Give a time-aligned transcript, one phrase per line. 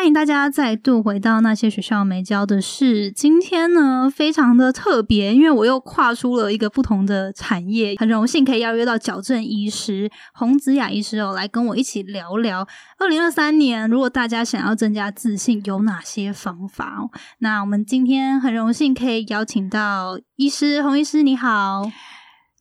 [0.00, 3.12] 欢迎大家再度回到那些学校没教的事。
[3.12, 12.66] 今天呢，非常的特别，因为我又跨出了一个不同的产业，很荣幸可以邀约到矫正医师洪子雅医师哦，来跟我一起聊聊
[12.98, 17.10] 二零二三年，如果大家想要增加自信，有哪些方法？
[17.40, 21.82] 那我们今天很荣幸可以邀请到医师洪医师，你好。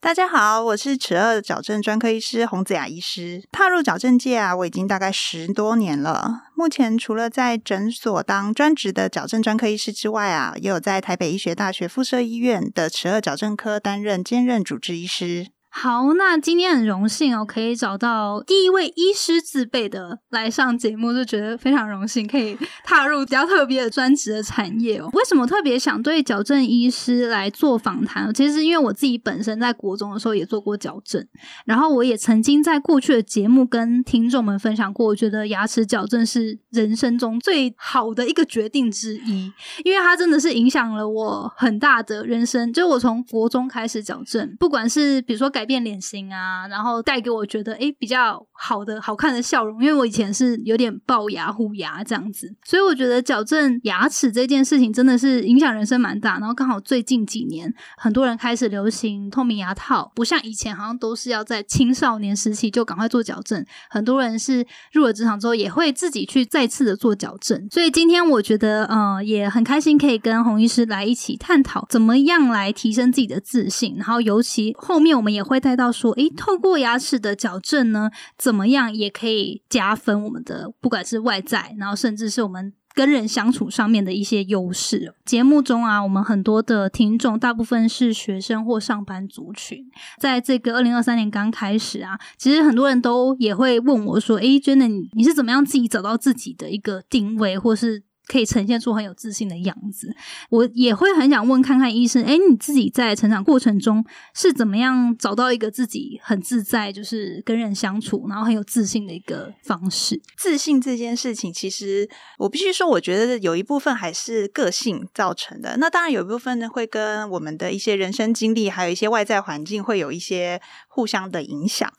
[0.02, 3.44] 大家好，我是齿颚矫正专科医师洪子雅医师。
[3.52, 6.44] 踏入矫正界啊，我已经大概十多年了。
[6.55, 15.48] 目前除了在诊所当专职的矫正专科医师之外啊，也有在台北医学大学附设医院的齿颚矫正科担任兼任主治医师。
[15.72, 25.09] 好，那今天很荣幸哦，可以找到第一位医师自备的来上节目，就觉得非常荣幸，可以 踏入比较特别的专职的产业哦。
[25.14, 28.34] 为什么特别想对矫正医师来做访谈？
[28.34, 31.25] 其实因为我自己本身在国中的时候也做过矫正，
[31.66, 39.53] 然后我也曾经在过去的节目跟听众们分享过，我觉得牙齿矫正是人生中最好的一个决定之一，
[39.86, 42.73] 因为它真的是影响了我很大的人生。
[42.73, 45.69] 就我从国中开始矫正，不管是比如说改。
[45.70, 56.40] 变脸型啊，然后带给我觉得诶比较好的好看的笑容，因为我以前是有点龅牙虎牙这样子，所以我觉得矫正牙齿这件事情真的是影响人生蛮大。
[56.40, 67.67] 然后刚好最近几年，很多人开始流行透明牙套，不像以前好像都是要在青少年时期就赶快做矫正，很多人是入了职场之后也会自己去再次的做矫正。
[67.70, 75.59] 所以今天我觉得呃也很开心可以跟洪医师来一起探讨怎么样来提升自己的自信，然后尤其后面我们也会。
[75.59, 85.13] 带到说，诶，透过牙齿的矫正呢，怎么样也可以加分我们的，不管是外在，然后甚至是我们跟人相处上面的一些优势。
[85.25, 89.85] 节目中啊，我们很多的听众大部分是学生或上班族群，
[90.18, 98.03] 在这个二零二三年刚开始啊，其实很多人都也会问我说，诶，真的你你是怎么样自己找到自己的一个定位，或是？
[98.29, 100.16] 可以呈现出很有自信的样子，
[100.51, 110.22] 我也会很想问看看医生，哎，你自己在成长过程中是怎么样找到一个自己很自在，就是跟人相处，然后很有自信的一个方式？
[110.38, 112.07] 自信这件事情，其实
[112.38, 115.78] 我必须说，我觉得有一部分还是个性造成的。
[115.78, 121.91] 那当然有一部分呢，会跟我们的一些人生经历，还有一些外在环境会有一些互相的影响。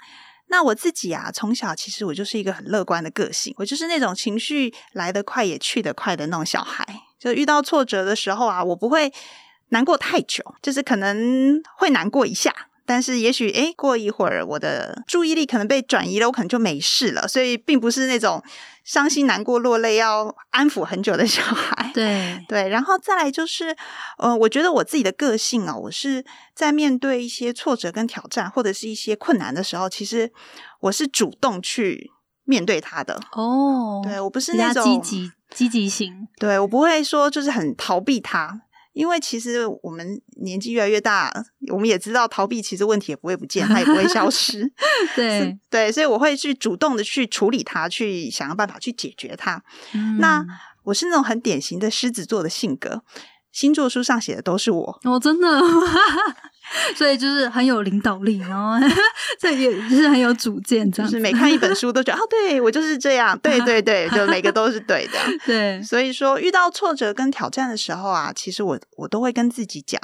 [0.51, 6.85] 那我自己啊，从小其实我就是一个很乐观的个性，我就是那种情绪来得快也去得快的那种小孩。
[7.19, 9.13] 就遇到挫折的时候啊，我不会
[9.69, 12.55] 难过太久，就是可能会难过一下。
[12.91, 17.29] 但是也许哎，过一会儿我的注意力可能被转移了，我可能就没事了。
[17.29, 18.43] 所以并不是那种
[18.83, 21.93] 伤心难过落泪要安抚很久的小孩。
[21.95, 23.77] 对 对，然后再来就是，
[24.19, 30.33] 呃，我觉得我自己的个性啊，我是在面对一些挫折跟挑战或者是一些困难的时候，其实
[30.81, 32.11] 我是主动去
[32.43, 33.21] 面对它的。
[33.31, 38.63] 哦，对我不是那种积极积极型，对我不会说就是很逃避它。
[38.93, 41.33] 因为其实我们年纪越来越大，
[41.73, 44.71] 我们也知道逃避其实问题也不会不见，它也不会消失。
[45.15, 49.63] 对对，所以我会去主动的去处理它，去想要办法去解决它。
[50.19, 50.45] 那
[50.85, 53.05] 我是那种很典型的狮子座的性格，
[53.53, 55.01] 星座书上写的都是我。
[55.05, 55.49] 我真的。
[56.95, 58.79] 所以就是很有领导力，然后
[59.39, 65.19] 这也是很有主见，就是每看一本 书都觉得哦，对我就是这样，对对对，就每个都是对的。
[65.47, 70.01] 对，所以说遇到挫折跟挑战的时候啊，其实我我都会跟自己讲，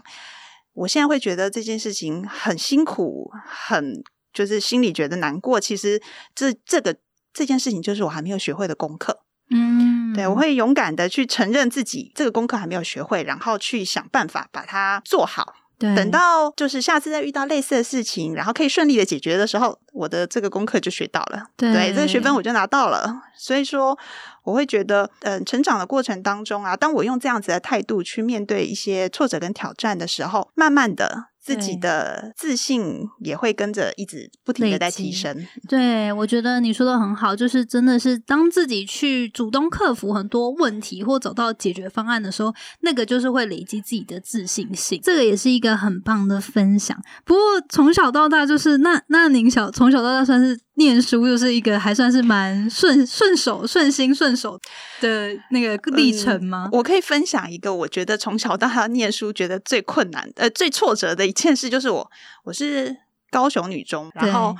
[0.75, 4.03] 我现在会觉得这件事情很辛苦，很
[4.33, 5.61] 就是心里觉得难过。
[5.61, 6.03] 其实
[6.35, 6.97] 这这个
[7.33, 9.21] 这件事情就是我还没有学会的功课。
[9.51, 15.55] 嗯，对我会勇敢的去承认自己这个功课还没有学会，然后去想办法把它做好。
[15.79, 23.23] 等到就是下次再遇到类似的事情，然后可以顺利的解决的时候，我的这个功课就学到了，对这个学分我就拿到了。
[23.37, 23.99] 所以说，
[24.43, 31.27] 我会觉得，嗯，成长的过程当中啊，当我用这样子的态度去面对一些挫折跟挑战的时候，慢慢的。
[31.47, 35.47] 自己的自信也会跟着一直不停的在提升。
[35.69, 45.01] 对，我觉得你说的很好，就是真的是当自己去主动克服很多问题或找到解决方案的时候，那个就是会累积自己的自信心。
[45.03, 47.01] 这个也是一个很棒的分享。
[47.25, 50.59] 不过从小到大，就是那那您小从小到大算是。
[50.77, 54.59] 念书就是一个还算是蛮顺顺手、顺心顺手
[55.01, 56.69] 的那个历程吗？
[56.73, 62.11] 我可以分享一个，我觉得从小到大念书觉得最困难、呃最挫折的一件事，就是我
[62.45, 62.97] 我是
[63.31, 64.55] 高雄女中，然后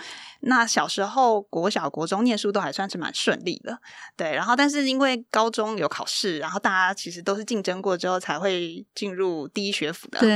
[0.49, 3.79] 那小时候国小、国中念书都还算是蛮顺利的，
[4.17, 4.33] 对。
[4.33, 10.31] 然后但是因为高中有考试，然后大家其实都是竞争过之后才会进入第一学府的，对。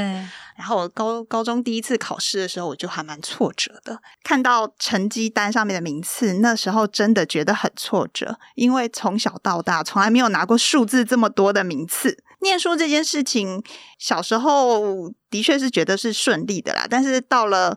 [0.56, 12.22] 然后高高中第一次考试的时候，我就还蛮挫折的，看到成绩单上面的名次，那时候真的觉得很挫折，因为从小到大从来没有拿过数字这么多的名次。
[12.42, 13.62] 念书这件事情，
[13.98, 17.76] 小时候的确是觉得是顺利的啦，但是到了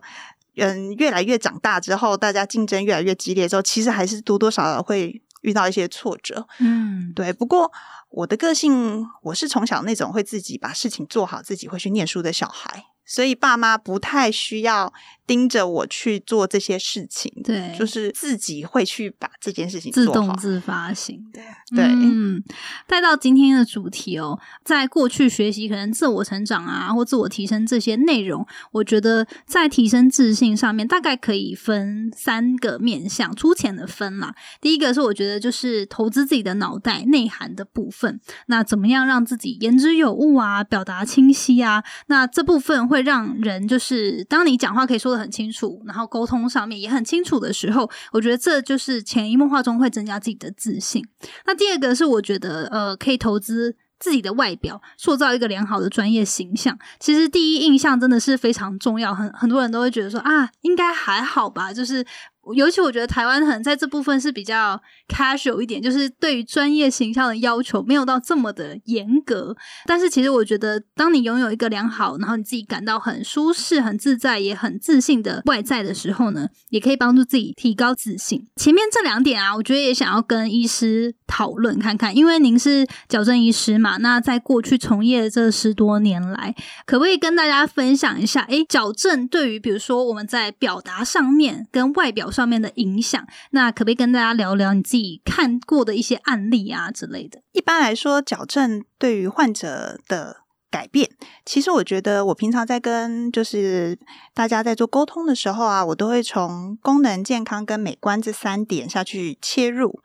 [0.56, 6.46] 嗯越来越长大之后，大家竞争越来越激烈之后，其实还是多多少少会遇到一些挫折。
[6.60, 7.32] 嗯，对。
[7.32, 7.70] 不过
[8.10, 12.86] 我的个性，我是从小那种会自己把事情做好，自己会去念书的小孩。
[13.04, 14.92] 所以爸妈不太需要
[15.26, 21.40] 盯着我去做这些事情，对，就是自己会去把这件事情自动自发型的。
[21.74, 22.42] 对，嗯，
[22.86, 34.34] 带到今天的主题哦，在过去学习可能自我成长啊，或自我提升这些内容，我觉得在提升自信上面，大概可以分三个面向，粗浅的分啦。
[34.60, 41.84] 第一个是我觉得就是投资自己的脑袋内涵的部分，那怎么样让自己言之有物啊，表达清晰啊？
[42.06, 42.88] 那这部分。
[42.93, 51.04] 会会让人就是当你讲话可以说的很清楚，然后沟通上面也很清楚的时候，我觉得这就是潜移默化中会增加自己的自信。
[51.44, 56.78] 那第二个是我觉得呃，可以投资自己的外表，塑造一个良好的专业形象。
[57.00, 62.06] 其实第一印象真的是非常重要，很很多人都会觉得说啊，应该还好吧，就是。
[62.54, 69.56] 尤其我觉得台湾可能在这部分是比较 casual 一点，就是对于专业形象的要求没有到这么的严格。
[69.86, 78.46] 但是其实我觉得，当你拥有一个良好，然后你自己感到很舒适、很自在、也很自信的外在的时候呢，也可以帮助自己提高自信。
[78.56, 86.54] 前面这两点啊，我觉得也想要跟医师讨论看看，因为您是矫正医师嘛，那在过去从业这十多年来，
[86.84, 88.42] 可不可以跟大家分享一下？
[88.42, 92.30] 诶，矫正对于比如说我们在表达上面跟外表。
[92.34, 97.40] 上面的影响，那可不可以跟大家聊聊你自己看过的一些案例啊之类的？
[97.52, 100.38] 一般来说，矫正对于患者的
[100.68, 101.08] 改变，
[101.46, 103.96] 其实我觉得我平常在跟就是
[104.34, 110.00] 大家在做沟通的时候啊，我都会从功能、健康跟美观这三点下去切入。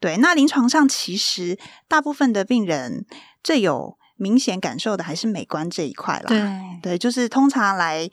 [0.00, 3.04] 对，那临床上其实大部分的病人
[3.44, 6.28] 最有明显感受的还是美观这一块了。
[6.28, 6.40] 对，
[6.82, 8.08] 对，就是通常来。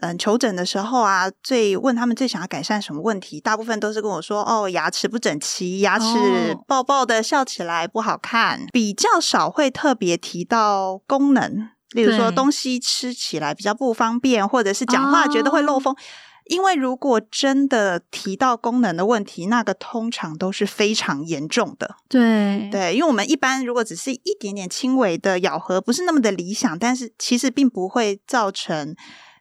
[0.00, 15.92] 嗯，求诊的时候啊，最问他们最想要改善什么问题，大部分都是跟我说：“哦，牙齿不整齐，牙齿爆爆的，笑起来不好看。”比较少会特别提到功能，例如说东西吃起来比较不方便，或者是讲话觉得会漏风。
[16.48, 21.96] 因为如果真的提到功能的问题，那个通常都是非常严重的。
[22.08, 28.96] 对对，因为我们一般如果只是一点点轻微的咬合，不是那么的理想，但是其实并不会造成。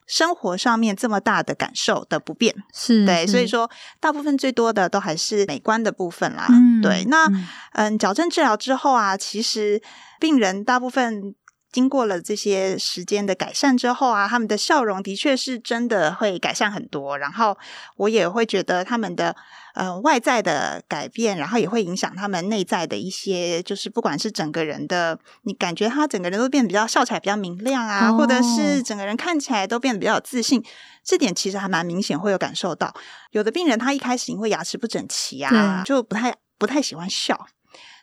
[0.09, 3.69] 生活上面这么大的感受的不便，是对，所以说
[3.99, 6.47] 大部分最多的都还是美观的部分啦。
[6.81, 7.29] 对，那
[7.73, 9.81] 嗯，矫正治疗之后啊，其实
[10.17, 11.35] 病人大部分。
[11.77, 17.15] 经过了这些时间的改善之后啊，他们的笑容的确是真的会改善很多。
[17.19, 17.55] 然后
[17.97, 19.35] 我也会觉得他们的
[19.75, 30.65] 呃外在的改变，然后也会影响他们内在的一些，就是不管是整个人的，你感觉他整个人都变得比较笑起来比较明亮啊，或者是整个人看起来都变得比较有自信，
[31.03, 32.91] 这点其实还蛮明显，会有感受到。
[33.29, 37.45] 有的病人他一开始因为牙齿不整齐啊，就不太不太喜欢笑。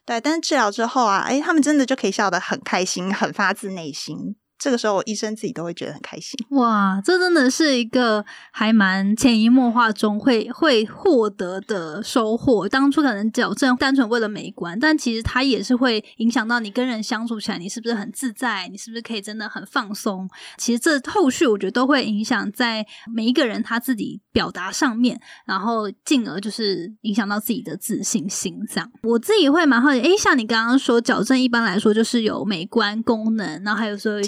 [0.06, 4.36] 对，但是治疗之后啊，哎，他们真的就可以笑得很开心，很发自内心。
[4.58, 6.38] 这个时候，医生自己都会觉得很开心。
[6.50, 12.68] 哇，这真的是一个还蛮潜移默化中会会获得的收获。
[12.68, 18.68] 当初可能矫正单纯为了美观，但其实它也是会影响到你跟人相处起来，你是不是很自在？
[18.68, 20.28] 你是不是可以真的很放松？
[20.56, 28.58] 其实这后续我觉得都会影响在每一个人他自己表达上面，然后进而就是影响到自己的自信心。
[28.68, 30.00] 这样，我自己会蛮好奇。
[30.00, 34.22] 诶，像你刚刚说矫正，一般来说就是有美观功能，然后还有说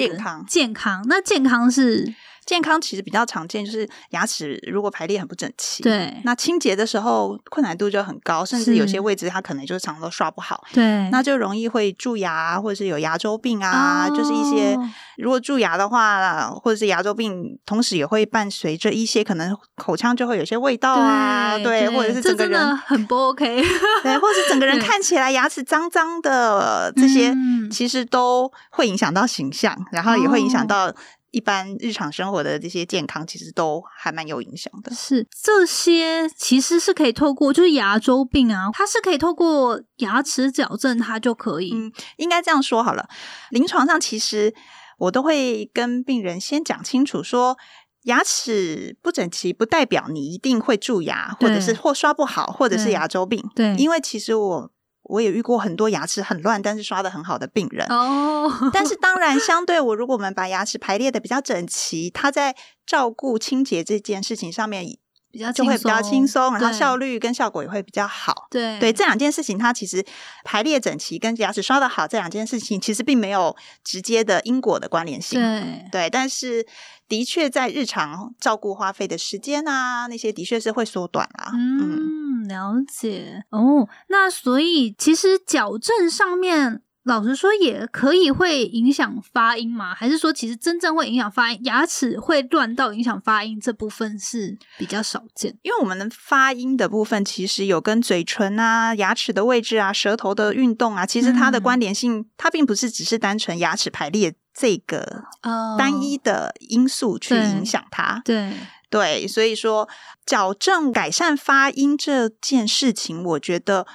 [0.46, 1.04] 健康。
[1.06, 2.14] 那健康是。
[2.46, 14.78] 健康其实比较常见，就是牙齿如果排列很不整齐，对，那清洁的时候困难度就很高，甚至有些位置它可能就是常常都刷不好，对，那就容易会蛀牙，或者是有牙周病啊，就是一些
[15.18, 23.62] 如果蛀牙的话，或者是牙周病，同时也会伴随着一些可能口腔就会有些味道啊，对，或者是整个人很不 OK，
[24.04, 27.34] 对，或者是整个人 看起来牙齿脏脏的，这些
[27.70, 30.94] 其实都会影响到形象，然后也会影响到。
[31.36, 34.90] 一般日常生活的这些健康，其实都还蛮有影响的。
[34.94, 41.74] 是这些其实是可以透过，就是牙周病啊，它是可以透过牙齿矫正，它就可以。
[41.74, 43.06] 嗯，应该这样说好了。
[43.50, 44.54] 临床上其实
[44.96, 47.58] 我都会跟病人先讲清楚，说
[48.04, 53.44] 牙齿不整齐不代表你一定会蛀牙，或者是或刷不好，或者是牙周病。
[53.54, 54.70] 对，因为其实我
[55.08, 57.86] 我也遇过很多牙齿很乱，但是刷的很好的病人。
[57.88, 62.54] 哦，但是当然，相对我，如果我们把牙齿排列的比较整齐，它在
[62.86, 64.98] 照顾清洁这件事情上面。
[65.28, 68.46] 比较就会比较轻松，然后效率跟效果也会比较好。
[68.50, 70.02] 对对，这两件事情，它其实
[70.44, 75.38] 排列整齐跟牙齿刷的好这两件事情，其实并没有直接的因果的关联性。
[75.38, 76.66] 对对，但是
[77.08, 81.50] 的确在日常照顾花费的时间啊，那些的确是会缩短啦。
[81.54, 83.88] 嗯，嗯，了解哦。
[84.08, 86.82] 那所以其实矫正上面。
[87.06, 89.94] 老实说，也可以会影响发音吗？
[89.94, 95.56] 还是说，其实真正会影响发音，牙齿会乱到影响发音这部分是比较少见。
[95.62, 108.22] 因为我们的发音的部分，其实有跟嘴唇啊、牙齿的位置啊、舌头的运动啊，其实它的嗯关联性，它并不是只是单纯牙齿排列这个哦单一的因素去影响它。
[108.24, 108.52] 对，
[108.88, 109.88] 对，所以说
[110.24, 113.86] 矫正改善发音这件事情，我觉得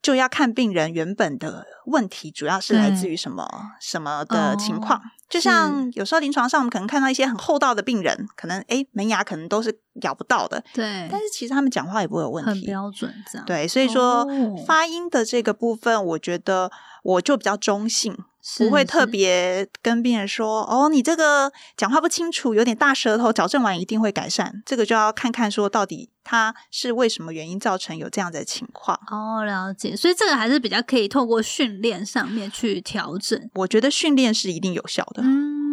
[0.00, 3.48] 就要看病人原本的问题，主要是来自于什么
[3.80, 5.02] 什么的情况。
[5.26, 12.50] 就像有时候临床上，我们可能看到一些很厚道的病人，可能诶门牙可能都是咬不到的，对，但是其实他们讲话也不会有问题。
[12.50, 13.44] 很标准这样。
[13.44, 16.70] 对，所以说、哦发音的这个部分，我觉得
[17.02, 18.20] 我就比较中性，是
[18.58, 24.62] 不会特别跟病人说哦，你这个讲话不清楚，有点大舌头，矫正完一定会改善。
[24.66, 29.00] 这个就要看看说到底他是为什么原因造成有这样的情况。
[29.10, 29.96] 哦，了解。
[29.96, 33.50] 所以这个还是比较可以透过训练上面去调整。
[33.54, 35.22] 我觉得训练是一定有效的。
[35.22, 35.63] 嗯，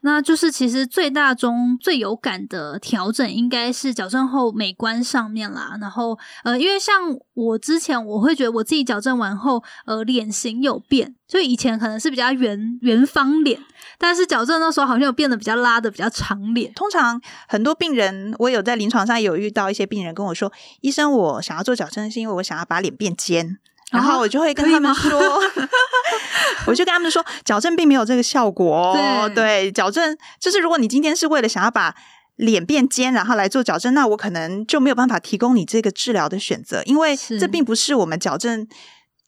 [0.00, 5.76] 那就是其实最大中最有感的调整，应该是矫正后美观上面啦。
[5.80, 6.94] 然后呃，因为像
[7.34, 13.60] 我之前，我会觉得我自己矫正完后，呃，脸型有变，就以前可能是比较圆圆方脸，
[13.98, 16.72] 但是矫正那时候好像有变得比较拉的比较长脸。
[16.74, 23.58] 通常很多病人，我有在临床上有遇到一些病人跟我说：“医生，我想要做矫正，是因为我想要把脸变尖。”
[23.90, 25.20] 然后我就会跟他们说，
[26.66, 29.28] 我就跟他们说，矫正并没有这个效果哦。
[29.28, 31.94] 对对，矫正就是如果你今天是为了想要把
[32.36, 38.66] 脸变尖，然后来做矫正，那我可能就没有办法提供你这个治疗的选择，因为是这并不是我们矫正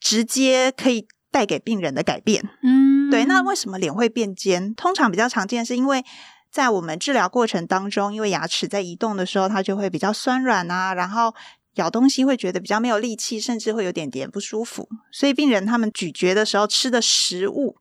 [0.01, 2.49] 直接可以带给病人的改变。
[2.63, 4.75] 嗯，对，那为什么脸会变尖？
[4.75, 6.03] 通常比较常见是因为
[6.51, 11.33] 在我们治疗过程当中，因为牙齿在移动的时候，它就会比较酸软啊，然后
[11.77, 14.87] 咬东西会觉得比较没有力气，甚至会有点点不舒服。
[15.11, 17.75] 所以病人他们咀嚼的时候吃的食物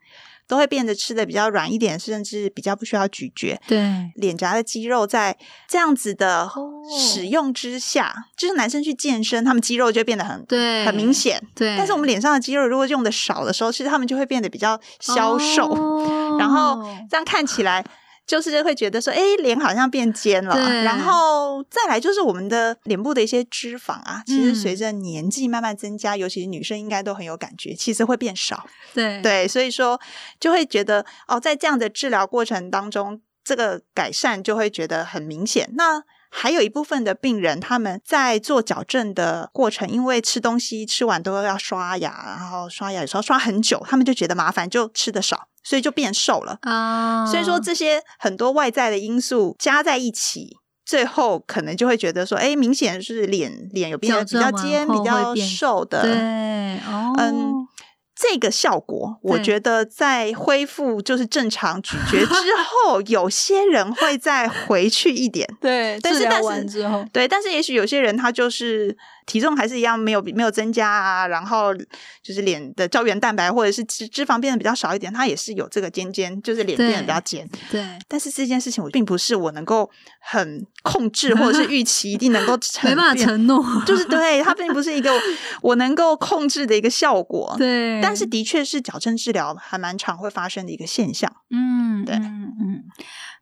[0.49, 3.61] 都会变得吃的比较软一点，甚至比较不需要咀嚼。
[3.67, 5.37] 对脸颊的肌肉在
[5.69, 11.43] 这样子的哦使用之下，就是男生去健身，他们肌肉就会变得很对很明显。
[11.55, 17.85] 对，但是我们脸上的肌肉如果用的少的时候，其实他们就会变得比较消瘦，哦 然后这样看起来
[18.27, 20.55] 就是会觉得说，哎，脸好像变尖了。
[20.55, 28.67] 对然后再来就是我们的脸部的一些脂肪啊，其实嗯随着年纪慢慢增加，尤其是女生应该都很有感觉，其实会变少。
[28.93, 30.01] 对对，所以说
[30.41, 35.71] 就会觉得哦，在这样的治疗过程当中，这个改善就会觉得很明显。
[35.75, 46.59] 那还有一部分的病人，他们在做矫正的过程，因为吃东西吃完都要刷牙，然后刷牙有时候刷很久，他们就觉得麻烦，就吃的少，所以就变瘦了。
[46.63, 50.59] 啊，所以说这些很多外在的因素加在一起。
[50.87, 57.67] 最后可能就会觉得说，哎，明显是脸脸有变得比较尖、比较瘦的，对哦，嗯，
[58.15, 62.35] 这个效果，我对觉得在恢复就是正常咀嚼之
[62.87, 65.45] 后，有些人会再回去一点。
[65.61, 68.97] 对，但是但是完之后，对，但是也许有些人他就是
[69.27, 71.75] 体重还是一样没有没有增加啊，然后
[72.23, 77.49] 就是脸的胶原蛋白或者是脂脂肪变得比较少一点，它也是有这个尖尖，就是脸变得比较尖。
[77.71, 79.91] 对但是这件事情我并不是我能够
[80.21, 85.13] 很控制，或者是预期一定能够 没办法承诺，就是对它并不是一个
[85.61, 87.55] 我能够控制的一个效果。
[87.59, 91.31] 对，但是的确是矫正治疗还蛮常会发生的一个现象。
[91.51, 92.85] 嗯，对嗯嗯。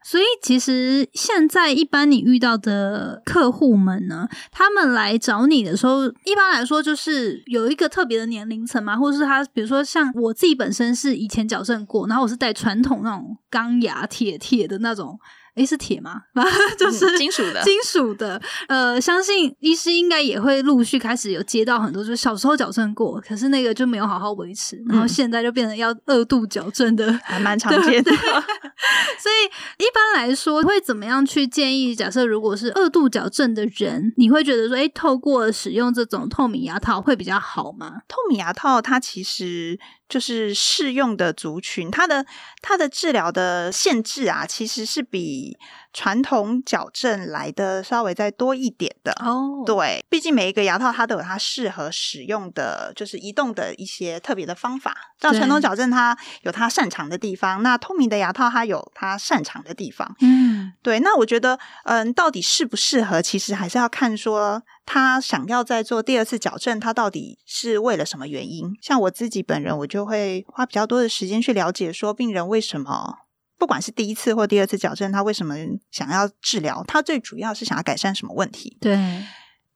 [0.07, 15.19] 所以其实现在一般你遇到的客户们呢，他们来找你的时候，一般来说就是有一个特别的年龄层嘛，或者是他，比如说像我自己本身是以前矫正过，然后我是戴传统那种钢牙铁铁的那种，
[15.57, 16.23] 诶，是铁吗？
[16.79, 18.41] 就是嗯金属的金属的。
[18.69, 28.11] 呃，相信医师应该也会陆续开始有接到很多，就是小时候矫正过，可是那个就没有好好维持，然后嗯现在就变成要二度矫正的还蛮常见的。
[28.13, 29.47] 所以
[29.79, 31.95] 一般来说，会怎么样去建议？
[31.95, 37.93] 假设如果是二度矫正的人，你会觉得说，哎，透过使用这种透明牙套会比较好吗？
[38.09, 39.79] 透明牙套它其实
[40.15, 42.25] 就是适用的族群，它的
[42.63, 45.59] 它的治疗的限制啊，其实是比
[45.95, 49.13] 传统矫正来的稍微再多一点的。
[49.25, 54.95] 哦，对，毕竟每一个牙套它都有它适合使用的，就是移动的一些特别的方法。
[55.21, 60.15] 像对传统矫正它有它擅长的地方，那透明的牙套它有它擅长的地方。
[60.21, 68.77] 嗯，对，那我觉得，嗯，到底适不适合，其实还是要看说他想要再做第二次矫正，他到底是为了什么原因。
[68.83, 73.21] 像我自己本人，我就会花比较多的时间去了解，说病人为什么。
[73.59, 75.55] 不管是第一次或第二次矫正，他为什么
[75.91, 76.85] 想要治疗？
[76.87, 78.77] 他最主要是想要改善什么问题？
[78.81, 78.99] 对，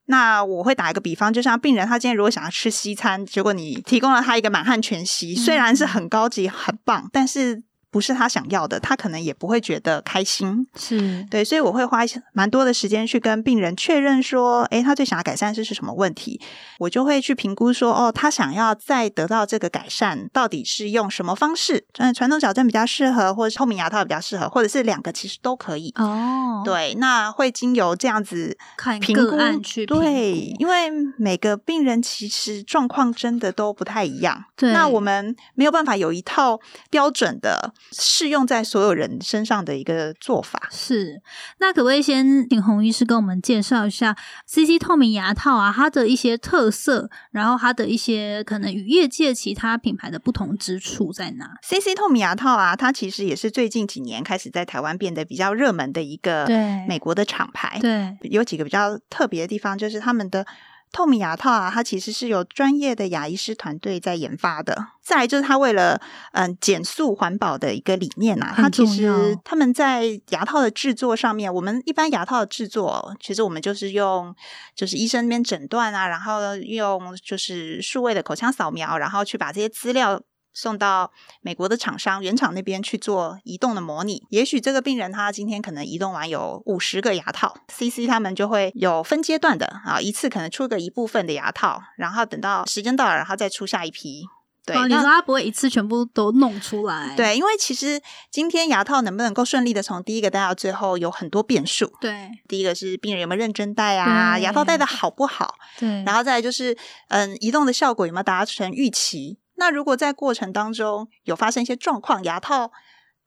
[0.06, 10.66] 那我会打一个比方，就像病人他今天如果想要吃西餐，结果你提供了他一个满汉全席，虽然是很高级、很棒，但是不是他想要的，他可能也不会觉得开心。
[10.76, 12.00] 是，对，所以我会花
[12.32, 16.40] 蛮多的时间去跟病人确认说，诶，他最想要改善是是什么问题，
[16.78, 21.86] 我就会去评估说，哦，他想要再得到这个改善，到底是用什么方式？
[21.98, 25.92] 嗯，传统矫正比较适合，或者是透明牙套比较适合，或者是两个其实都可以。
[25.96, 34.44] 哦，，对，那会经由这样子看个评估案去评对，因为每个病人其实状况真的都不太一样。
[34.56, 36.58] 对那我们没有办法有一套
[36.90, 40.68] 标准的适用在所有人身上的一个做法。
[40.70, 41.20] 是，
[41.58, 44.16] 那可不可以先请洪医师跟我们介绍一下
[44.46, 56.56] CC 透明牙套啊，它的一些特色，然后它的一些可能与业界其他品牌的不同之处在哪？CC 透明牙套啊，它其实也是最近几年开始在台湾变得比较热门的一个对
[56.86, 57.78] 美国的厂牌。
[57.80, 60.46] 对，有几个比较特别的地方，就是他们的
[60.92, 64.88] 透明牙套啊，它其实是有专业的牙医师团队在研发的。
[65.02, 66.00] 再来就是它为了
[66.32, 74.34] 嗯减速环保的一个理念啊，它其实他们在牙套的制作上面，我们一般牙套的制作，其实我们就是用
[74.74, 80.20] 就是医生那边诊断啊，然后用就是数位的口腔扫描，然后去把这些资料。
[80.52, 84.24] 送到美国的厂商原厂那边去做移动的模拟。
[84.30, 94.24] 也许这个病人他今天可能移动完有五十个牙套，CC 他们就会有分阶段的啊，一次可能出个一部分的牙套，然后等到时间到了，然后再出下一批。
[94.66, 97.14] 对，哦，你那说他不会一次全部都弄出来？
[97.16, 97.98] 对，因为其实
[98.30, 101.90] 今天牙套能不能够顺利的从第一个戴到最后，有很多变数。
[102.02, 106.76] 对第一个是病人有没有认真戴啊，牙套戴的好不好，对，然后再来就是，
[107.08, 109.38] 嗯，移动的效果有没有达成预期？
[109.58, 112.72] 那如果在过程当中有发生一些状况，牙套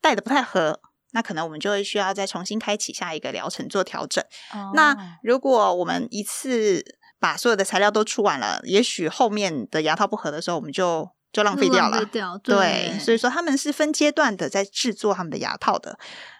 [0.00, 0.80] 戴的不太合，
[1.12, 4.24] 那可能我们就会需要再重新开启下一个疗程做调整。
[4.52, 6.82] 哦那如果我们一次
[7.20, 11.98] 把所有的材料都出完了，也许后面的牙套不合的时候，我们就就浪费掉了
[12.38, 15.98] 对，所以说他们是分阶段的在制作他们的牙套的。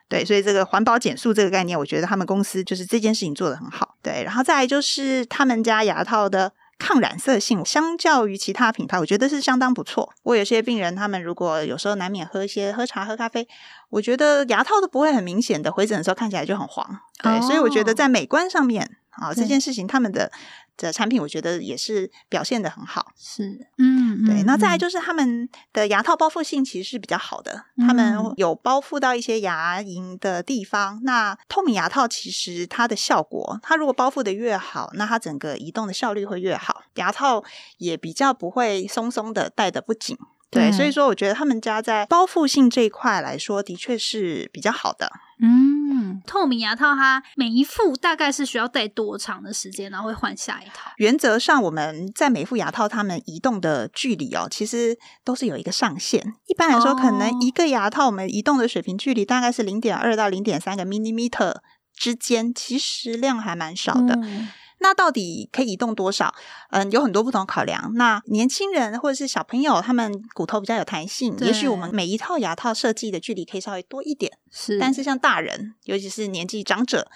[0.09, 3.97] 对，所以这个环保减速这个概念，我觉得他们公司就是这件事情做得很好。
[4.03, 10.13] 对，然后再来就是他们家牙套的抗染色性，相较于其他品牌，我觉得是相当不错。
[10.25, 13.47] 我有些病人，他们如果有时候难免喝一些喝茶、喝咖啡，
[13.91, 17.01] 我觉得牙套都不会很明显的回诊的时候看起来就很黄。
[17.23, 20.33] 对，所以我觉得哦在美观上面啊，这件事情他们的
[20.77, 23.13] 的产品，我觉得也是表现的很好。
[23.17, 31.01] 是，嗯，对，嗯那再来嗯就是他们的牙套包覆性其实是比较好的，他们嗯有包覆到一些牙龈的地方。
[31.05, 37.45] 那透明牙套其实它的效果，它如果包覆的越好，那它整个移动的效率会越好，牙套
[37.79, 40.17] 也比较不会松松的戴的不紧。
[40.53, 45.11] 对，对所以说我觉得他们家在包覆性这一块来说，的确是比较好的。
[45.41, 50.93] 嗯，透明牙套它每一副大概是需要戴多长的时间，然后会换下一套？
[50.99, 56.35] 原则上，我们在每副牙套它们移动的距离哦，其实都是有一个上限。
[56.47, 61.57] 一般来说，可能哦一个牙套我们移动的水平距离大概是零点二到零点三个 millimeter
[61.97, 64.17] 之间，其实量还蛮少的。
[64.23, 64.49] 嗯
[64.83, 66.35] 那到底可以移动多少？
[66.71, 67.93] 嗯，有很多不同考量。
[67.95, 74.37] 那年轻人或者是小朋友，他们骨头比较有弹性，也许我们每一套牙套设计的距离可以稍微多一点。
[74.51, 77.11] 是，但是像大人，尤其是年纪长者，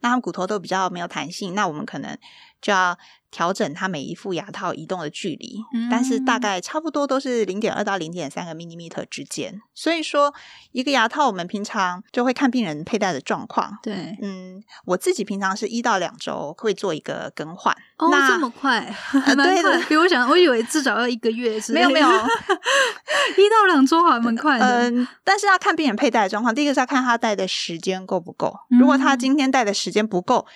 [0.00, 2.18] 那他们骨头都比较没有弹性，那我们可能
[2.60, 2.96] 就要
[3.30, 9.60] 调整它每一副牙套移动的距离，但是大嗯概差不多都是零点二到零点三个 millimeter 之间。
[9.74, 10.34] 所以说，
[10.72, 13.78] 一个牙套我们平常就会看病人佩戴的状况。
[13.82, 17.72] 对，嗯，我自己平常是一到两周会做一个更换。
[17.98, 22.08] 哦，那这么快，还 蛮对的快比我想，我以为至少要一个月没有没有，
[23.38, 24.66] 一到两周还蛮快的。
[24.66, 26.54] 嗯，但是要看病人佩戴的状况。
[26.54, 28.54] 第一个是要看他戴的时间够不够。
[28.68, 30.46] 如果他嗯今天戴的时间不够，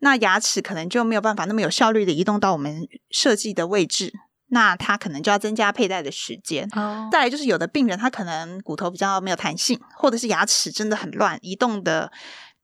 [0.00, 4.12] 那牙齿可能就没有办法那么有效率的移动到我们设计的位置，
[4.48, 6.68] 那它可能就要增加佩戴的时间。
[6.76, 12.12] 哦，再来就是有的病人他可能骨头比较没有弹性，或者是牙齿真的很乱，移动的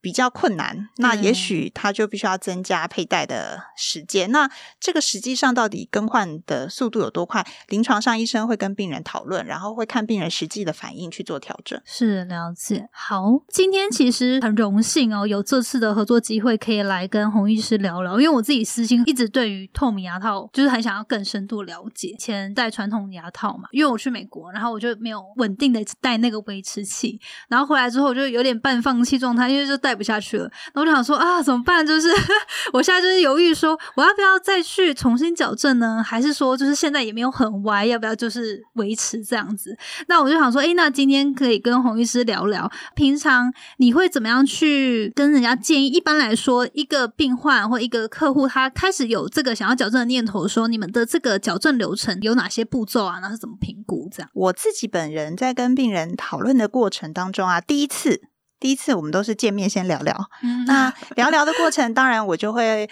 [0.00, 4.30] 比较困难，那也许他就必须要增加佩戴的时间。
[4.30, 7.46] 那这个实际上到底更换的速度有多快？
[7.68, 11.80] 临床上医生会跟病人讨论，然后会看病人实际的反应去做调整。
[11.84, 12.88] 是了解。
[12.92, 22.08] 好，今天其实很荣幸哦，有这次的合作机会可以来跟洪医师聊聊，因为我自己私心一直对于透明牙套就是很想要更深度了解。
[22.08, 30.44] 以前戴传统牙套嘛，因为我去美国，然后我就没有稳定的戴那个维持器，然后回来之后我就有点半放弃状态，因为就戴不下去了。
[30.72, 31.86] 然后我就想说啊，怎么办？
[31.86, 32.08] 就是
[32.72, 36.02] 我现在就是犹豫说，我要不要再去重新矫正呢？
[36.02, 39.76] 还是说就是现在也没有很歪，要不要就是维持这样子？
[40.08, 45.88] 那我就想说，诶，那今天可以跟洪医师聊聊，平常你会怎么样去跟人家建议？
[45.88, 53.18] 一般来说，一个病患或一个客户，他开始有这个想要矫正的念头的时候，你们的这个矫正流程有哪些步骤啊？
[53.20, 54.08] 那是怎么评估？
[54.12, 54.30] 这样？
[54.34, 58.22] 我自己本人在跟病人讨论的过程当中啊，第一次
[58.60, 62.88] 第一次我们都是见面先聊聊，嗯 那聊聊的过程，当然我就会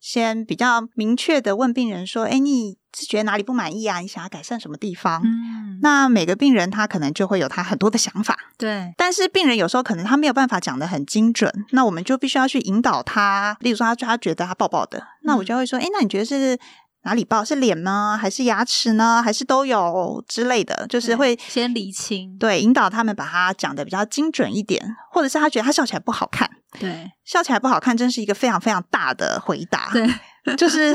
[0.00, 4.00] 先比较明确的问病人说：“哎，你是觉得哪里不满意啊？
[4.00, 13.56] 你想要改善什么地方？”嗯，那每个病人他可能就会有他很多的想法，对，但是病人有时候可能他没有办法讲的很精准，那我们就必须要去引导他。
[13.60, 16.58] 例如说他他觉得他抱抱的，那我就会说：“哎，那你觉得是？”
[17.04, 20.86] 哪里爆是脸呢，还是牙齿呢，还是都有之类的？
[20.88, 29.90] 就是会先理清，对引导他们把它讲的比较精准一点，或者是他觉得他笑起来不好看，对笑起来不好看，真是一个非常非常大的回答。
[29.92, 30.06] 对，
[30.58, 30.94] 就是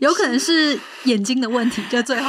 [0.00, 2.28] 有可能是眼睛的问题，就最后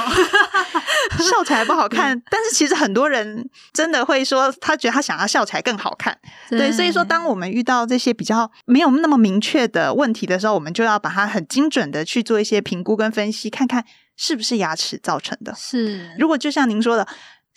[1.19, 6.15] 笑起来不好看，但是其实很多人真的会说，他觉得他想要笑起来更好看。
[6.49, 13.83] 对，所以说，当我们遇到这些比较没有那么明确的问题的时候，我们就要把它很精准的去做一些评估跟分析，看看
[14.15, 15.53] 是不是牙齿造成的。
[15.57, 17.07] 是如果就像您说的，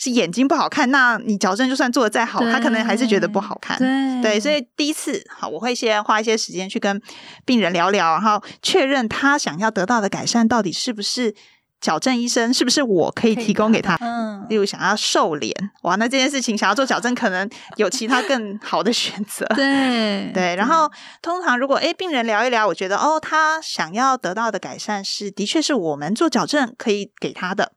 [0.02, 3.78] 是眼睛不好看，那你矫正就算做的再好，他可能还是觉得不好看。
[3.78, 7.00] 对对，所以第一次好，我会先花一些时间去跟
[7.44, 11.32] 病人聊聊，然后确认他想要得到的改善到底是不是
[11.80, 13.96] 矫正医生，是不是我可以提供给他。
[14.00, 19.46] 嗯，例如想要瘦脸，哇，那这件事情想要做矫正，可能有其他更好的选择。
[19.54, 20.90] 对对，然后
[21.22, 27.70] 通常如果诶病人聊一聊，我觉得哦，他想要得到的改善是，的确是我们做矫正可以给他的。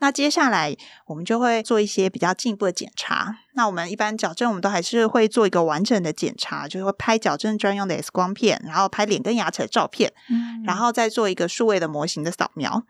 [0.00, 3.36] 那接下来我们就会做一些比较进一步的检查。
[3.54, 12.82] 那我们一般矫正，我们都还是会做一个完整的检查，就是会拍矫正专用的 X 光片，然后拍脸跟牙齿的照片，嗯然后再做一个数位的模型的扫描。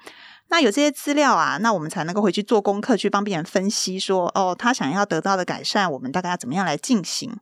[0.49, 7.37] 那有这些资料啊，那我们才能够回去做功课，去帮病人分析说，哦，他想要得到的改善，我们大概要怎么样来进行。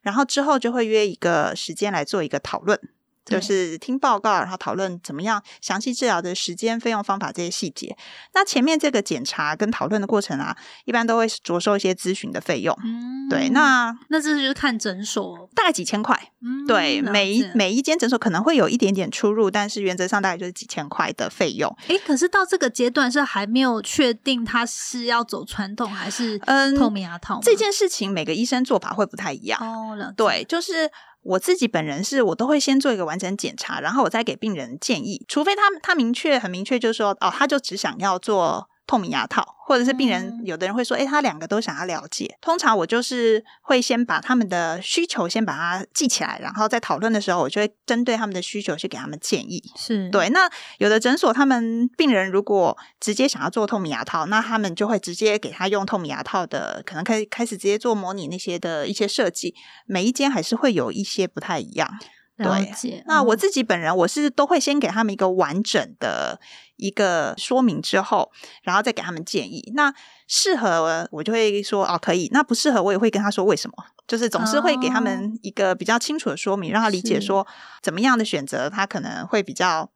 [0.00, 2.88] 然后之后就会约一个时间来做一个讨论，对
[3.24, 7.96] 就是听报告，然后讨论怎么样详细治疗的时间、费用、方法这些细节。
[8.34, 12.76] 那前面这个检查跟讨论的过程啊，一般都会着收一些咨询的费用。
[12.84, 16.30] 嗯对，那那这就是看诊所，大概几千块。
[16.44, 21.74] 嗯对，每一解每一间诊所可能会有一点点出入，但是原则上大概就是几千块的费用。
[21.88, 29.60] 诶，可是到这个阶段是还没有确定他是要走传统还是嗯透明牙套吗这件事情每个医生做法会不太一样。
[29.60, 30.90] 哦了，对，就是
[31.22, 38.68] 我自己本人是我都会先做一个完整检查，然后我再给病人建议，除非他他明确很明确，就是说哦，他就只想要做。
[38.92, 42.36] 透明牙套，或者是病人，嗯有的人会说，诶，他两个都想要了解。
[42.42, 49.62] 通常我就是会先把他们的需求先把它记起来，然后在讨论的时候，我就会针对他们的需求去给他们建议。
[49.76, 59.54] 是，对，那有的诊所他们病人如果直接想要做透明牙套，那他们就会直接给他用透明牙套的，可能开开始直接做模拟那些的一些设计。
[59.86, 61.88] 每一间还是会有一些不太一样。
[62.36, 63.04] 了解。
[63.06, 66.40] 那我嗯自己本人，我是都会先给他们一个完整的
[66.82, 68.30] 一个说明之后，
[68.62, 69.72] 然后再给他们建议。
[69.74, 69.94] 那
[70.26, 73.74] 适合我就会说哦可以，那不适合我也会跟他说为什么，
[74.06, 77.46] 就是总是会给他们一个比较清楚的说明，让他理解说
[77.80, 79.90] 怎么样的选择他可能会比较。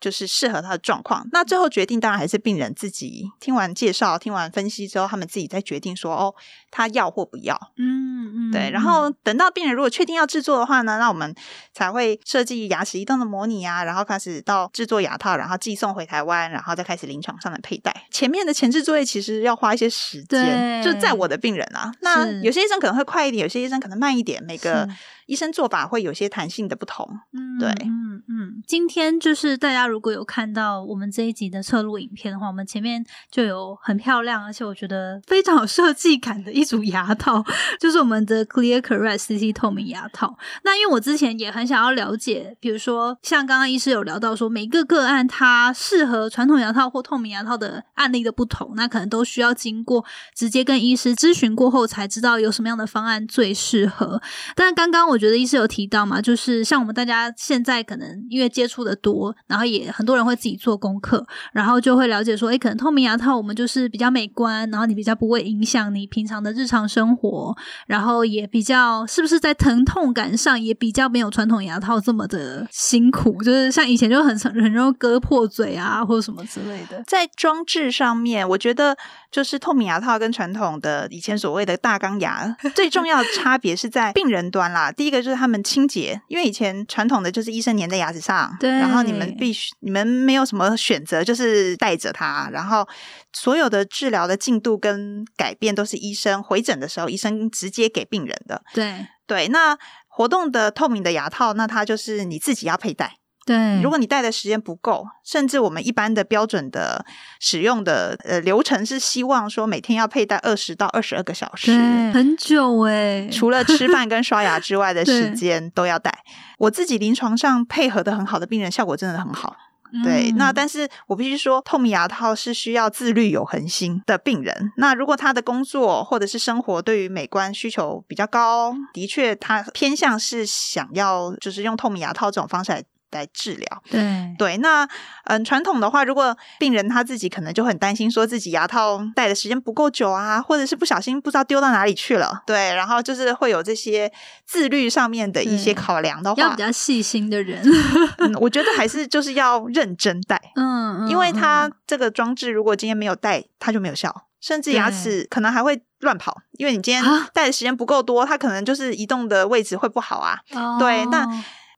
[0.00, 6.34] 就是适合他的状况，那最后决定当然还是病人自己听完介绍、听完分析之后，他们自己再决定说哦，
[6.70, 7.58] 他要或不要。
[7.76, 8.84] 嗯嗯，对，然嗯。
[8.84, 11.34] 后等到病人如果确定要制作的话呢，那我们
[11.74, 18.04] 才会设计牙齿移动的模拟啊，然后开始到制作牙套，然后寄送回台湾，然后再开始临床上的佩戴。
[18.10, 24.96] 前面的前置作业其实要花一些时间，对就在我的病人啊，那有些医生可能会快一点，有些医生可能慢一点，每个是
[25.28, 27.06] 医生做法会有些弹性的不同。
[27.32, 37.44] 嗯对嗯嗯，今天就是大家如果有看到我们这一集的侧录影片的话，我们前面就有很漂亮，而且我觉得非常有设计感的一组牙套，
[37.78, 40.38] 就是我们的 Clear Correct CC 透明牙套。
[40.64, 54.22] 那因为我之前也很想要了解，比如说像刚刚医师有聊到说，每个个案它适合传统牙套或透明牙套的案例的不同，那可能都需要经过直接跟医师咨询过后才知道有什么样的方案最适合。
[54.54, 67.52] 但刚刚我我觉得医师有提到嘛，就是像我们大家现在可能因为接触的多，然后也很多人会自己做功课，然后就会了解说，诶，可能透明牙套我们就是比较美观，然后你比较不会影响你平常的日常生活，
[67.88, 77.02] 然后也比较是不是在疼痛感上也比较没有传统牙套这么的辛苦，就是像以前就很很容易割破嘴啊或者什么之类的。
[77.08, 78.96] 在装置上面，我觉得
[79.32, 84.92] 就是透明牙套跟传统的以前所谓的大钢牙最重要的差别是在病人端啦。
[84.92, 92.86] 第一个就是他们清洁，因为以前传统的就是医生粘在牙齿上，对，然后你们必须你们没有什么选择，就是带着它，然后
[93.32, 98.62] 所有的治疗的进度跟改变都是医生回诊的时候医生直接给病人的。
[98.72, 103.16] 对对，那活动的透明的牙套，那它就是你自己要佩戴。
[103.48, 107.02] 对，如果你戴的时间不够，甚至我们一般的标准的
[107.40, 111.72] 使用的呃流程是希望说每天要佩戴二十到二十二个小时，
[112.12, 113.26] 很久哎。
[113.32, 116.12] 除了吃饭跟刷牙之外的 时间都要戴。
[116.58, 119.56] 我自己临床上配合的很好的病人，效果真的很好。
[120.04, 124.70] 对，那但是我必须说，透明牙套是需要自律有恒心的病人。
[124.76, 132.84] 那如果他的工作或者是生活对于美观需求比较高，的确他偏向是想要就是用透明牙套这种方式来。
[133.10, 134.18] 来治疗，对。
[134.38, 134.88] 对，那
[135.24, 144.12] 嗯，传统的话，如果病人他自己可能就很担心，说自己牙套戴的时间不够久啊，或者是不小心不知道丢到哪里去了，对，然后就是会有这些
[144.46, 147.60] 自律上面的一些考量的话，要比较细心的人，
[148.40, 157.02] 我觉得还是就是要认真戴，嗯，因为他这个装置如果今天没有戴，他就没有效，甚至牙齿可能还会乱跑，因为你今天
[157.34, 160.38] 戴的时间不够多，它可能就是移动的位置会不好啊，
[160.78, 161.26] 对，那。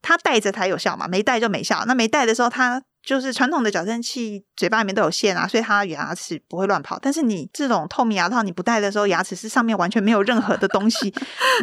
[0.03, 1.85] 他带着才有效嘛，没带就没效。
[1.87, 6.99] 那没带的时候，他就是传统的矫正器，嘴巴里面都有线啊，所以它牙齿不会乱跑。
[7.01, 11.13] 但是你这种透明牙套，你不戴的时候，牙齿是上面完全没有任何的东西，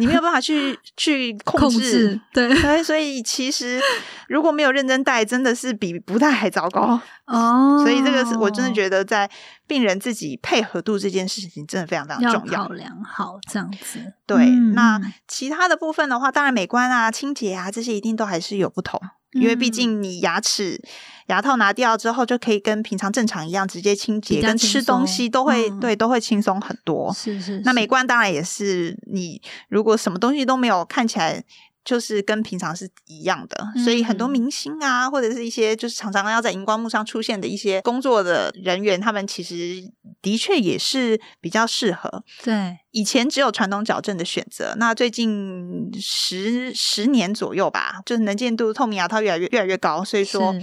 [0.00, 2.20] 你没有办法去去控制。
[2.32, 3.80] 对，所以其实
[4.28, 7.82] 如果没有认真戴，真的是比不戴还糟糕哦。
[7.84, 9.30] 所以这个是我真的觉得，在
[9.66, 14.00] 病人自己配合度这件事情，真的非常非常重要，考量好这样子。
[14.26, 19.00] 对，那其他的部分的话，当然美观啊、清洁啊这些一定都还是有不同。
[19.32, 20.80] 因为毕竟你牙齿
[21.26, 27.12] 牙套拿掉之后，就可以跟平常正常一样直接清洁，跟吃东西都会对都会轻松很多。
[27.12, 31.44] 是是，那美观当然也是你如果什么东西都没有，看起来。
[31.88, 42.22] 就是跟平常是一样的，所以很多明星啊，或者是一些就是常常要在荧光幕上出现的一些工作的人员，他们其实的确也是比较适合。
[42.44, 50.54] 对，以前只有传统矫正的选择，那最近十十年左右吧，就是能见度透明牙套越来越越来越高，所以说。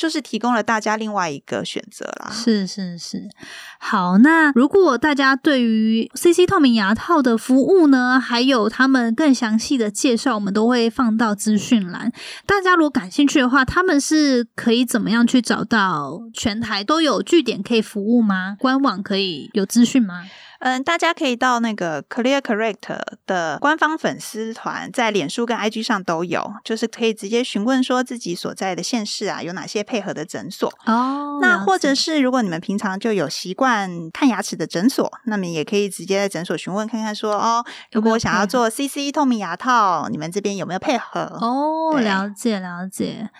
[0.00, 2.30] 就是提供了大家另外一个选择啦。
[2.32, 3.28] 是是是，
[3.78, 12.10] 好，那如果大家对于 CC 透明牙套的服务呢，还有他们更详细的介绍，我们都会放到资讯栏。
[12.46, 18.56] 大家如果感兴趣的话，他们是可以怎么样去找到全台都有据点可以服务吗？
[18.58, 20.24] 官网可以有资讯吗？
[20.60, 31.38] 嗯，大家可以到那个 Clear Correct 的官方粉丝团，在脸书跟 IG 上都有，就是可以直接询问说自己所在的县市啊有哪些配合的诊所哦。
[31.40, 41.20] 那或者是如果你们平常就有习惯看牙齿的诊所，那么也可以直接在诊所询问看看说哦，如果我想要做 CC 透明牙套，你们这边有没有配合？
[41.40, 43.30] 哦，了解了解。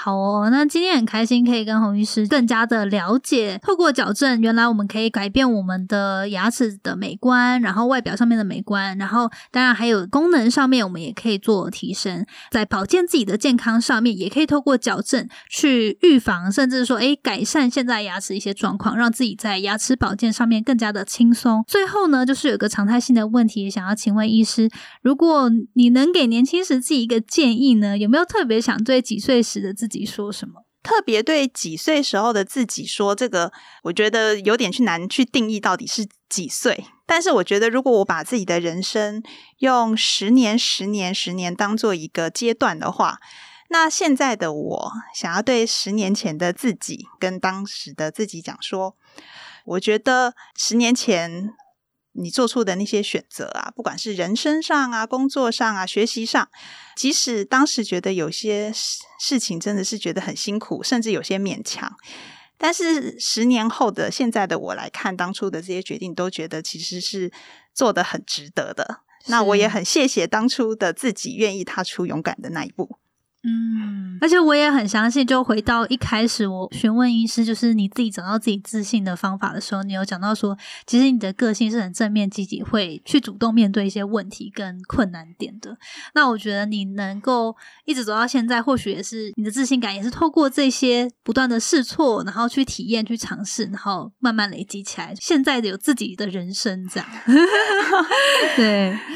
[0.00, 21.64] 好哦，那今天很开心可以跟洪医师更加的了解，透过矫正，原来我们可以改变我们的牙齿的美观，然后外表上面的美观，然后当然还有功能上面，我们也可以做提升，在保健自己的健康上面，也可以透过矫正去预防，甚至说，诶改善现在牙齿一些状况，让自己在牙齿保健上面更加的轻松。
[21.66, 24.70] 最后呢，就是有个常态性的问题，想要请问医师，
[25.02, 30.64] 如果你能给年轻时自己一个建议呢，有没有特别想对几岁时的自自己说什么？
[30.82, 36.84] 特别对几岁时候的自己说这个，我觉得有点去难去定义到底是几岁。
[37.04, 39.22] 但是我觉得，如果我把自己的人生
[39.58, 43.18] 用十年、十年、十年当做一个阶段的话，
[43.70, 48.96] 那现在的我想要对十年前的自己跟当时的自己讲说，
[49.64, 51.50] 我觉得十年前
[52.20, 56.48] 你做出的那些选择啊，不管是人生上啊、工作上啊、学习上，
[56.96, 61.96] 即使当时觉得有些事事情真的是觉得很辛苦，甚至有些勉强，
[62.56, 67.30] 但是十年后的现在的我来看，当初的这些决定，都觉得其实是
[67.72, 69.00] 做的很值得的。
[69.26, 72.98] 那我也很谢谢当初的自己，愿意踏出勇敢的那一步。
[73.48, 80.56] 嗯，而且我也很相信，就回到一开始我询问医师，就是你自己找到自己自信的方法的时候，你有讲到说，
[80.86, 85.76] 其实你的个性是很正面积极，会去主动面对一些问题跟困难点的。
[86.14, 97.08] 那我觉得你能够一直走到现在，或许也是你的自信感，也是透过这些不断的试错，然后去体验、去尝试，然后慢慢累积起来，现在有自己的人生这样。
[98.56, 98.98] 对。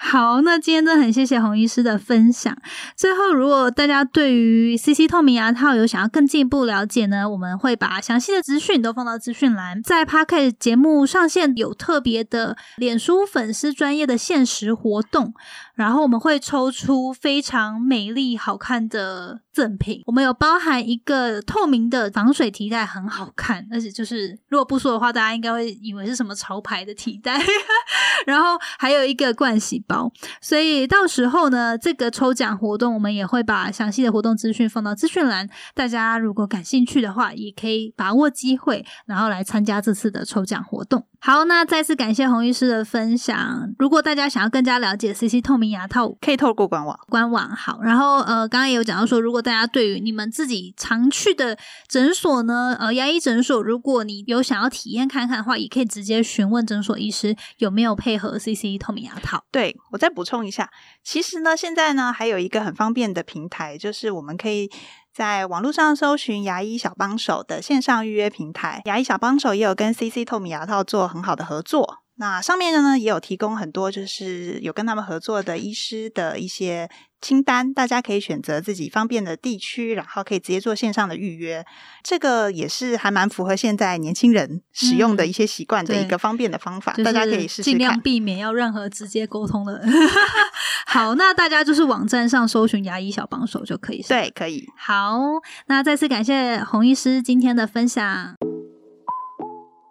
[0.00, 2.56] 好，那今天真的很谢谢洪医师的分享。
[2.96, 9.82] 最后，如果大家对于 CC 透明牙套有想要更进一步了解呢，我们会把详细的资讯都放到资讯栏。
[9.82, 15.34] 在 p a r k e t 节目上线有特别的脸书粉丝专业的限时活动。
[15.78, 27.40] 然后我们会抽出非常美丽好看的赠品，我们有包含一个透明的防水提袋，很好看，而且就是如果不说的话，大家应该会以为是什么潮牌的提袋。
[28.26, 30.10] 然后还有一个盥洗包，
[30.40, 41.06] 所以到时候呢，这个抽奖活动我们也会把详细的活动资讯放到资讯栏，大家如果感兴趣的话，也可以把握机会，然后来参加这次的抽奖活动。
[41.20, 43.74] 好，那再次感谢洪医师的分享。
[43.76, 46.96] 如果大家想要更加了解 CC 透明牙套，可以透过官网。
[47.08, 59.44] 官网好，然后呃，刚刚也有讲到说，如果大家对于你们自己常去的诊所呢，呃，牙医诊所，如果你有想要体验看看的话，也可以直接询问诊所医师有没有配合 CC 透明牙套。
[59.50, 60.70] 对我再补充一下，
[61.02, 64.70] 其实呢，现在呢还有一个很方便的平台，就是我们可以。
[65.12, 71.98] 在网络上搜寻牙医小帮手的线上预约平台，牙医小帮手也有跟 CC 透明牙套做很好的合作。
[72.18, 76.88] 那上面呢也有提供很多，就是有跟他们合作的医师的一些。
[77.20, 81.66] 清单，大家可以选择自己方便的地区，然后可以直接做线上的预约。
[82.04, 89.84] 这个也是还蛮符合现在年轻人使用的一些习惯的一个方便的方法，大家可以试试尽量避免要任何直接沟通的。
[90.86, 94.00] 好，那大家就是网站上搜寻牙医小帮手就可以。
[94.02, 94.64] 对，可以。
[94.76, 95.18] 好，
[95.66, 98.36] 那再次感谢洪医师今天的分享。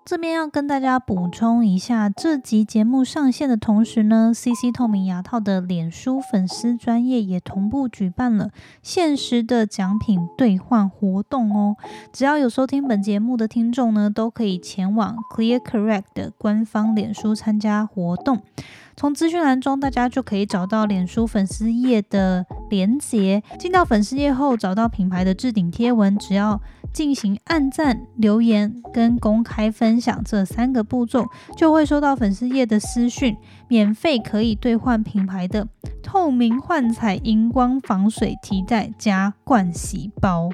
[0.07, 8.49] 这边要跟大家补充一下，这集节目上线的同时呢，CC 透明牙套的脸书粉丝专业也同步举办了
[8.81, 11.75] 限时的奖品兑换活动哦。
[12.13, 18.41] 只要有收听本节目的听众呢，都可以前往 Clear Correct 的官方脸书参加活动。
[18.95, 23.43] 从资讯栏中，大家就可以找到脸书粉丝页的连结。
[23.59, 26.59] 进到粉丝页后，找到品牌的置顶贴文，只要
[26.93, 33.35] 进行按赞、留言跟公开分享这三个步骤，就会收到粉丝页的私讯，
[33.67, 35.67] 免费可以兑换品牌的
[36.01, 40.49] 透明幻彩荧光防水提袋加冠洗包。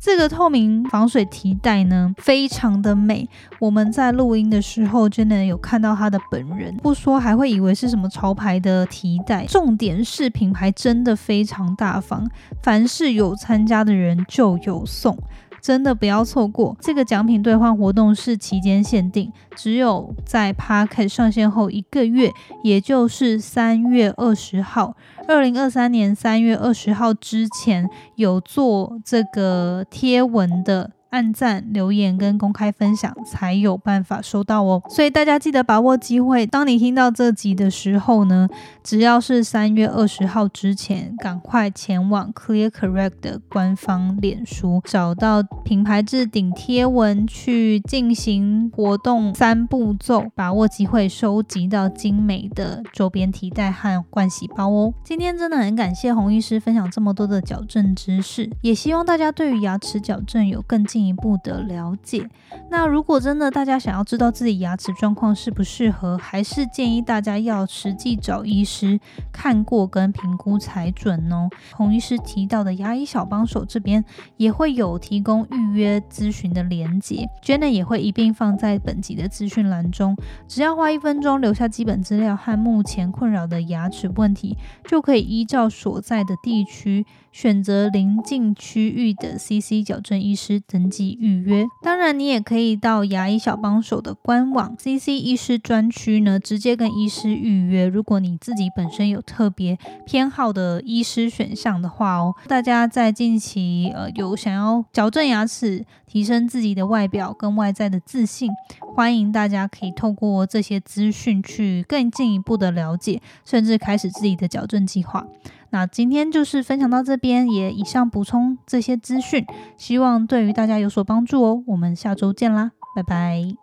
[0.00, 3.28] 这个透明防水提袋呢，非常的美。
[3.58, 9.44] 我们在录音的时候，真的有看到它的本人，不说还会以为是什么潮牌的提袋。
[9.46, 12.28] 重点是品牌真的非常大方，
[12.62, 15.18] 凡是有参加的人就有送。
[15.60, 30.92] 真的不要错过这个奖品兑换活动，是期间限定，只有在 Park 上线后一个月，也就是三月二十号，二零二三年三月二十号之前有做这个贴文的。
[31.10, 36.46] 按赞、留言跟公开分享才有办法收到哦，所以大家记得把握机会。
[36.46, 38.46] 当你听到这集的时候呢，
[38.84, 54.92] 只要是三月二十号之前，赶快前往 Clear Correct 的官方脸书，找到品牌置顶贴文去进行活动三步骤，把握机会收集到精美的周边提袋和盥洗包哦。
[55.02, 60.97] 今天真的很感谢洪医师分享这么多的矫正知识，也希望大家对于牙齿矫正有更进。
[60.98, 62.28] 进一步的了解。
[62.70, 68.98] 那如果真的大家想要知道自己牙齿状况适不适合，还是建议大家要实际找医师
[69.30, 71.48] 看过跟评估才准哦。
[71.72, 74.04] 洪医师提到的牙医小帮手这边
[74.38, 80.16] 也会有提供预约咨询的连结，Jenna 也会一并放在本集的资讯栏中。
[80.48, 87.06] 只要花一分钟留下基本资料和目前困扰的牙齿问题，就可以依照所在的地区。
[87.40, 91.64] 选择邻近区域的 CC 矫正医师登记预约。
[91.84, 97.86] 当然，你也可以到牙医小帮手的官网 CC 医师专区呢，直接跟医师预约。
[97.86, 108.50] 如果你自己本身有特别偏好的医师选项的话哦，大家在近期呃有想要矫正牙齿、提升自己的外表跟外在的自信，
[108.96, 115.24] 欢迎大家可以透过这些资讯去更进一步的了解，甚至开始自己的矫正计划。
[115.70, 119.44] 那今天就是分享到这边，也以上补充这些资讯，
[119.76, 121.62] 希望对于大家有所帮助哦。
[121.66, 123.54] 我们下周见啦，拜拜！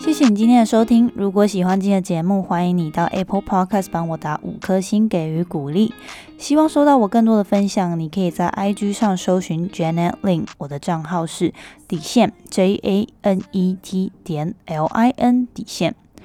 [0.00, 1.12] 谢谢你今天的收听。
[1.14, 5.92] 如果喜欢今天的节目，欢迎你到 Apple Podcast 帮我打五颗星给予鼓励。
[6.38, 11.52] 希望收到我更多的分享，你可以在 IG 上搜寻 Janet Lin，我的账号是
[11.86, 15.94] 底线 J A N E T 点 L I N 底线。